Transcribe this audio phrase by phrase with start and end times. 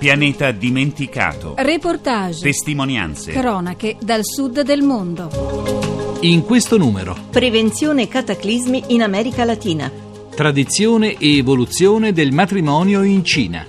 [0.00, 1.52] Pianeta dimenticato.
[1.58, 2.40] Reportage.
[2.40, 3.32] Testimonianze.
[3.32, 6.18] Cronache dal sud del mondo.
[6.22, 7.14] In questo numero.
[7.28, 9.92] Prevenzione cataclismi in America Latina.
[10.34, 13.66] Tradizione e evoluzione del matrimonio in Cina.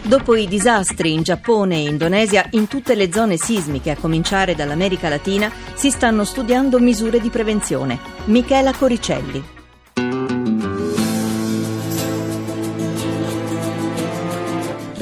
[0.00, 5.10] Dopo i disastri in Giappone e Indonesia, in tutte le zone sismiche, a cominciare dall'America
[5.10, 7.98] Latina, si stanno studiando misure di prevenzione.
[8.24, 9.55] Michela Coricelli.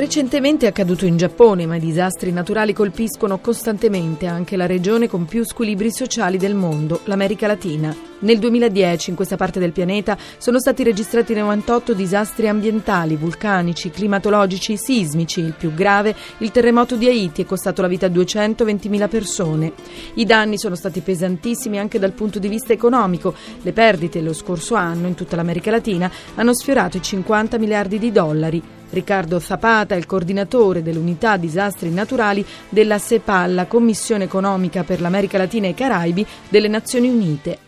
[0.04, 5.24] Recentemente è accaduto in Giappone, ma i disastri naturali colpiscono costantemente anche la regione con
[5.24, 7.96] più squilibri sociali del mondo, l'America Latina.
[8.18, 14.76] Nel 2010 in questa parte del pianeta sono stati registrati 98 disastri ambientali, vulcanici, climatologici,
[14.76, 15.40] sismici.
[15.40, 19.72] Il più grave, il terremoto di Haiti, è costato la vita a 220.000 persone.
[20.16, 23.34] I danni sono stati pesantissimi anche dal punto di vista economico.
[23.62, 28.12] Le perdite lo scorso anno in tutta l'America Latina hanno sfiorato i 50 miliardi di
[28.12, 28.62] dollari.
[28.94, 35.66] Riccardo Zapata, il coordinatore dell'unità disastri naturali della CEPAL, la Commissione economica per l'America Latina
[35.66, 37.58] e i Caraibi delle Nazioni Unite.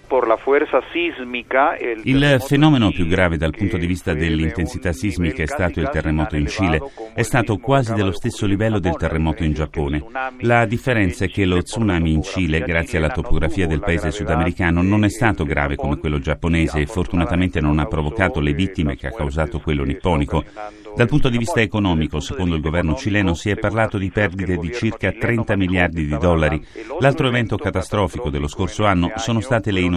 [2.05, 6.47] Il fenomeno più grave dal punto di vista dell'intensità sismica è stato il terremoto in
[6.47, 6.81] Cile.
[7.13, 10.05] È stato quasi dello stesso livello del terremoto in Giappone.
[10.41, 15.05] La differenza è che lo tsunami in Cile, grazie alla topografia del paese sudamericano, non
[15.05, 19.13] è stato grave come quello giapponese e fortunatamente non ha provocato le vittime che ha
[19.13, 20.45] causato quello nipponico.
[20.95, 24.73] Dal punto di vista economico, secondo il governo cileno, si è parlato di perdite di
[24.73, 26.65] circa 30 miliardi di dollari.
[27.01, 29.96] L'altro evento catastrofico dello scorso anno sono state le inondazioni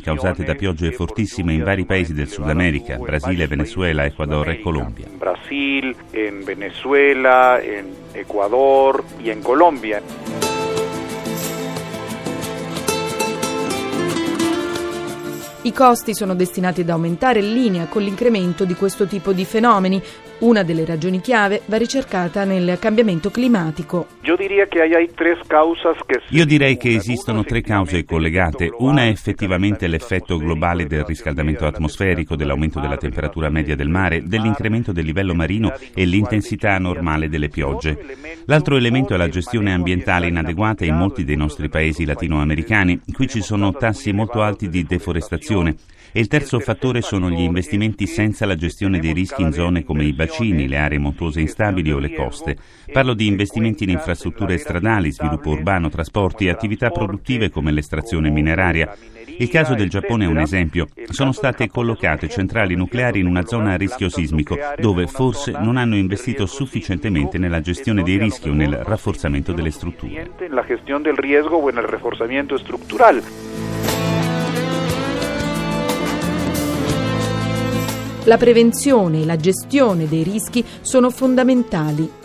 [0.00, 5.06] causate da piogge fortissime in vari paesi del Sud America, Brasile, Venezuela, Ecuador e Colombia.
[5.16, 10.02] Brasil, in Venezuela, in Ecuador e in Colombia.
[15.62, 20.02] I costi sono destinati ad aumentare in linea con l'incremento di questo tipo di fenomeni.
[20.40, 24.06] Una delle ragioni chiave va ricercata nel cambiamento climatico.
[26.28, 28.70] Io direi che esistono tre cause collegate.
[28.78, 34.92] Una è effettivamente l'effetto globale del riscaldamento atmosferico, dell'aumento della temperatura media del mare, dell'incremento
[34.92, 37.98] del livello marino e l'intensità normale delle piogge.
[38.44, 43.00] L'altro elemento è la gestione ambientale inadeguata in molti dei nostri paesi latinoamericani.
[43.12, 45.74] Qui ci sono tassi molto alti di deforestazione.
[46.10, 50.04] E il terzo fattore sono gli investimenti senza la gestione dei rischi in zone come
[50.04, 52.56] i bacini, le aree montuose instabili o le coste.
[52.90, 58.96] Parlo di investimenti in infrastrutture stradali, sviluppo urbano, trasporti e attività produttive come l'estrazione mineraria.
[59.40, 60.88] Il caso del Giappone è un esempio.
[61.10, 65.96] Sono state collocate centrali nucleari in una zona a rischio sismico, dove forse non hanno
[65.96, 70.30] investito sufficientemente nella gestione dei rischi o nel rafforzamento delle strutture.
[78.28, 82.17] La prevenzione e la gestione dei rischi sono fondamentali.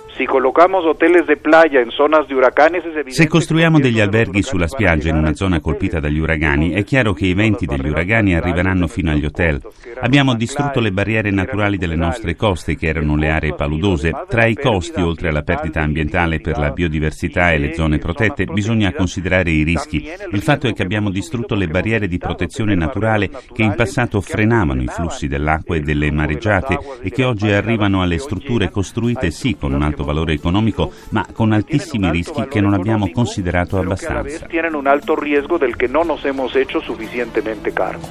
[3.07, 7.25] Se costruiamo degli alberghi sulla spiaggia in una zona colpita dagli uragani, è chiaro che
[7.25, 9.59] i venti degli uragani arriveranno fino agli hotel.
[10.01, 14.11] Abbiamo distrutto le barriere naturali delle nostre coste, che erano le aree paludose.
[14.29, 18.93] Tra i costi, oltre alla perdita ambientale per la biodiversità e le zone protette, bisogna
[18.93, 20.07] considerare i rischi.
[20.31, 24.83] Il fatto è che abbiamo distrutto le barriere di protezione naturale che in passato frenavano
[24.83, 29.73] i flussi dell'acqua e delle mareggiate e che oggi arrivano alle strutture costruite sì con
[29.73, 34.45] un alto valore economico, ma con altissimi rischi che non abbiamo considerato abbastanza.
[34.45, 38.07] Tienen un alto riesgo del que no nos hemos hecho suficientemente cargo.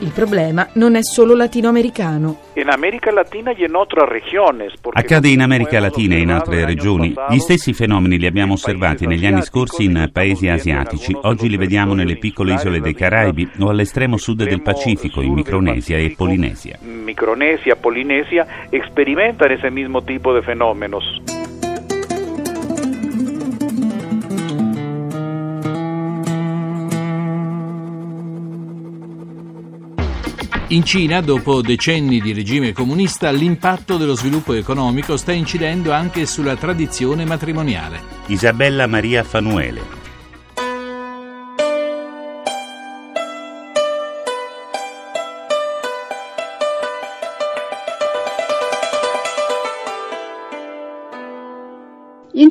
[0.00, 2.47] Il problema non è solo latinoamericano.
[4.92, 7.14] Accade in America Latina e in altre regioni.
[7.30, 11.16] Gli stessi fenomeni li abbiamo osservati negli anni scorsi in paesi asiatici.
[11.22, 15.96] Oggi li vediamo nelle piccole isole dei Caraibi o all'estremo sud del Pacifico, in Micronesia
[15.96, 16.78] e Polinesia.
[16.82, 21.37] Micronesia, Polinesia experimentan ese mismo tipo de fenómenos.
[30.70, 36.56] In Cina, dopo decenni di regime comunista, l'impatto dello sviluppo economico sta incidendo anche sulla
[36.56, 37.98] tradizione matrimoniale.
[38.26, 40.07] Isabella Maria Fanuele.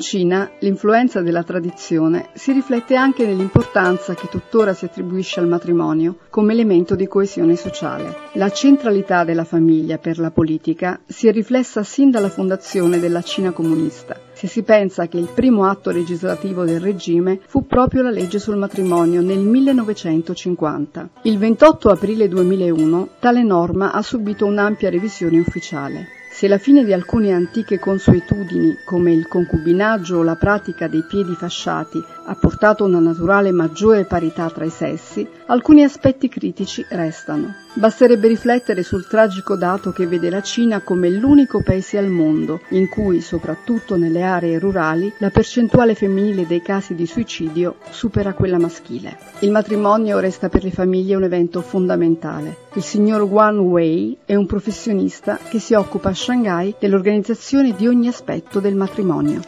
[0.09, 5.49] In In Cina l'influenza della tradizione si riflette anche nell'importanza che tuttora si attribuisce al
[5.49, 8.15] matrimonio come elemento di coesione sociale.
[8.35, 13.51] La centralità della famiglia per la politica si è riflessa sin dalla fondazione della Cina
[13.51, 18.37] comunista se si pensa che il primo atto legislativo del regime fu proprio la legge
[18.37, 21.09] sul matrimonio nel 1950.
[21.23, 26.16] Il 28 aprile 2001 tale norma ha subito un'ampia revisione ufficiale.
[26.37, 31.33] Se la fine di alcune antiche consuetudini, come il concubinaggio o la pratica dei piedi
[31.33, 37.55] fasciati, ha portato una naturale maggiore parità tra i sessi, alcuni aspetti critici restano.
[37.73, 42.89] Basterebbe riflettere sul tragico dato che vede la Cina come l'unico paese al mondo in
[42.89, 49.17] cui, soprattutto nelle aree rurali, la percentuale femminile dei casi di suicidio supera quella maschile.
[49.39, 52.65] Il matrimonio resta per le famiglie un evento fondamentale.
[52.73, 58.07] Il signor Wang Wei è un professionista che si occupa a Shanghai dell'organizzazione di ogni
[58.07, 59.41] aspetto del matrimonio.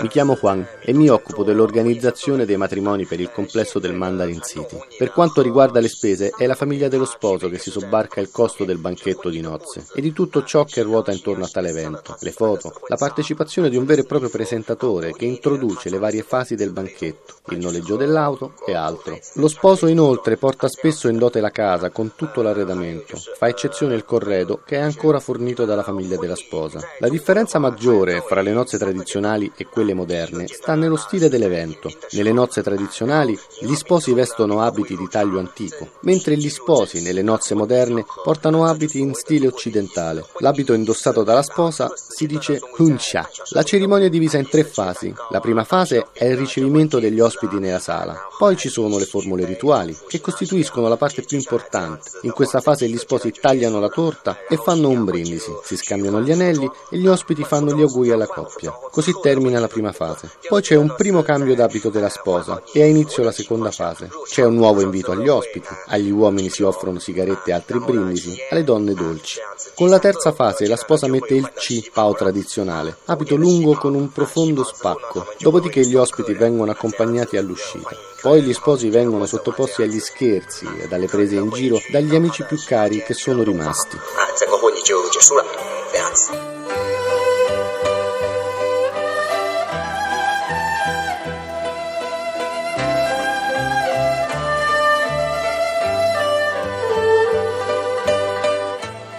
[0.00, 0.47] Mi chiamo Huang
[0.80, 4.78] e mi occupo dell'organizzazione dei matrimoni per il complesso del Mandarin City.
[4.96, 8.64] Per quanto riguarda le spese, è la famiglia dello sposo che si sobbarca il costo
[8.64, 12.32] del banchetto di nozze e di tutto ciò che ruota intorno a tale evento, le
[12.32, 16.72] foto, la partecipazione di un vero e proprio presentatore che introduce le varie fasi del
[16.72, 19.18] banchetto, il noleggio dell'auto e altro.
[19.34, 24.04] Lo sposo inoltre porta spesso in dote la casa con tutto l'arredamento, fa eccezione il
[24.04, 26.80] corredo che è ancora fornito dalla famiglia della sposa.
[27.00, 31.90] La differenza maggiore fra le nozze tradizionali e quelle moderne sta nello stile dell'evento.
[32.12, 37.54] Nelle nozze tradizionali gli sposi vestono abiti di taglio antico, mentre gli sposi nelle nozze
[37.54, 40.24] moderne portano abiti in stile occidentale.
[40.38, 43.28] L'abito indossato dalla sposa si dice hunsha.
[43.50, 45.12] La cerimonia è divisa in tre fasi.
[45.30, 48.16] La prima fase è il ricevimento degli ospiti nella sala.
[48.38, 52.10] Poi ci sono le formule rituali, che costituiscono la parte più importante.
[52.22, 56.30] In questa fase gli sposi tagliano la torta e fanno un brindisi, si scambiano gli
[56.30, 58.72] anelli e gli ospiti fanno gli auguri alla coppia.
[58.90, 60.27] Così termina la prima fase.
[60.48, 64.08] Poi c'è un primo cambio d'abito della sposa e ha inizio la seconda fase.
[64.26, 68.64] C'è un nuovo invito agli ospiti, agli uomini si offrono sigarette e altri brindisi, alle
[68.64, 69.40] donne dolci.
[69.74, 74.10] Con la terza fase la sposa mette il C, pao tradizionale, abito lungo con un
[74.12, 77.90] profondo spacco, dopodiché gli ospiti vengono accompagnati all'uscita.
[78.20, 82.58] Poi gli sposi vengono sottoposti agli scherzi e alle prese in giro dagli amici più
[82.64, 83.96] cari che sono rimasti.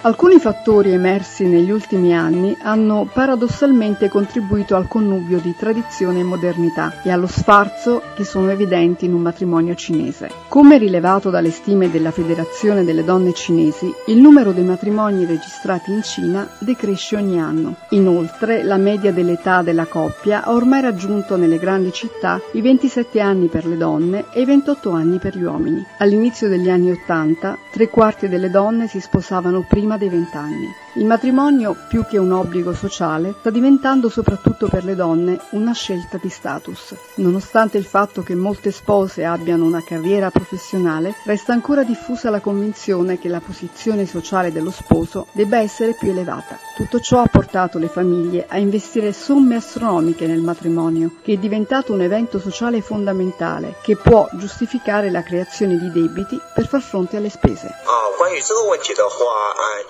[0.02, 7.02] Alcuni fattori emersi negli ultimi anni hanno paradossalmente contribuito al connubio di tradizione e modernità
[7.02, 10.30] e allo sfarzo che sono evidenti in un matrimonio cinese.
[10.48, 16.02] Come rilevato dalle stime della Federazione delle donne cinesi, il numero dei matrimoni registrati in
[16.02, 17.76] Cina decresce ogni anno.
[17.90, 23.48] Inoltre, la media dell'età della coppia ha ormai raggiunto nelle grandi città i 27 anni
[23.48, 25.84] per le donne e i 28 anni per gli uomini.
[25.98, 30.72] All'inizio degli anni 80, tre quarti delle donne si sposavano prima dei vent'anni.
[30.94, 36.18] Il matrimonio, più che un obbligo sociale, sta diventando soprattutto per le donne una scelta
[36.20, 36.96] di status.
[37.14, 43.20] Nonostante il fatto che molte spose abbiano una carriera professionale, resta ancora diffusa la convinzione
[43.20, 46.58] che la posizione sociale dello sposo debba essere più elevata.
[46.74, 51.92] Tutto ciò ha portato le famiglie a investire somme astronomiche nel matrimonio, che è diventato
[51.92, 57.30] un evento sociale fondamentale che può giustificare la creazione di debiti per far fronte alle
[57.30, 57.70] spese.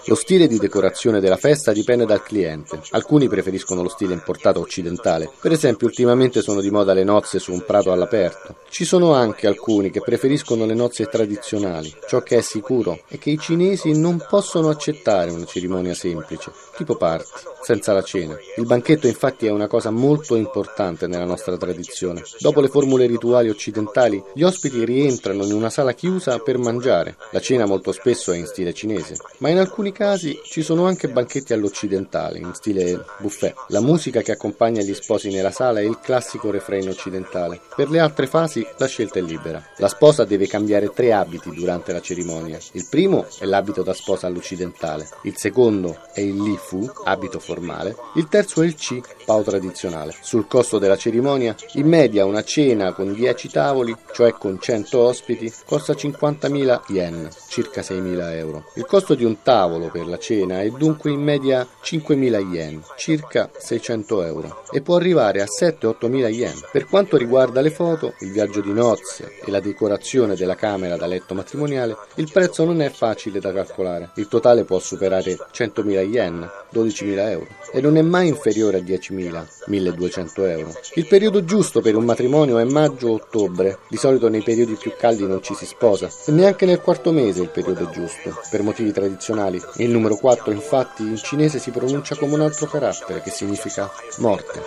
[0.05, 0.90] Lo stile di decorazione
[1.21, 2.81] della festa dipende dal cliente.
[2.91, 5.31] Alcuni preferiscono lo stile importato occidentale.
[5.41, 8.57] Per esempio, ultimamente sono di moda le nozze su un prato all'aperto.
[8.69, 11.95] Ci sono anche alcuni che preferiscono le nozze tradizionali.
[12.07, 16.97] Ciò che è sicuro è che i cinesi non possono accettare una cerimonia semplice, tipo
[16.97, 17.29] party,
[17.63, 18.37] senza la cena.
[18.57, 22.23] Il banchetto infatti è una cosa molto importante nella nostra tradizione.
[22.39, 27.17] Dopo le formule rituali occidentali, gli ospiti rientrano in una sala chiusa per mangiare.
[27.33, 31.09] La cena molto spesso è in stile cinese, ma in alcuni casi ci sono anche
[31.09, 33.55] banchetti all'occidentale, in stile buffet.
[33.69, 37.61] La musica che accompagna gli sposi nella sala è il classico refrain occidentale.
[37.75, 39.63] Per le altre fasi la scelta è libera.
[39.77, 42.59] La sposa deve cambiare tre abiti durante la cerimonia.
[42.73, 47.95] Il primo è l'abito da sposa all'occidentale, il secondo è il li fu, abito formale,
[48.15, 50.15] il terzo è il C, pao tradizionale.
[50.21, 55.53] Sul costo della cerimonia, in media una cena con 10 tavoli, cioè con 100 ospiti,
[55.65, 58.65] costa 50.000 yen, circa 6.000 euro.
[58.75, 63.51] Il costo di un tavolo per la cena è dunque in media 5.000 yen, circa
[63.57, 66.61] 600 euro, e può arrivare a 7-8.000 yen.
[66.71, 71.07] Per quanto riguarda le foto, il viaggio di nozze e la decorazione della camera da
[71.07, 74.11] letto matrimoniale, il prezzo non è facile da calcolare.
[74.17, 79.47] Il totale può superare 100.000 yen, 12.000 euro, e non è mai inferiore a 10.000,
[79.69, 80.73] 1.200 euro.
[80.95, 85.43] Il periodo giusto per un matrimonio è maggio-ottobre, di solito nei periodi più caldi non
[85.43, 89.61] ci si sposa, e neanche nel quarto mese il periodo è giusto, per motivi tradizionali.
[89.77, 94.63] Il numero 4 infatti in cinese si pronuncia come un altro carattere che significa morte.